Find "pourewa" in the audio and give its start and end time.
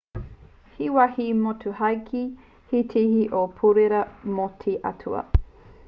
3.61-4.01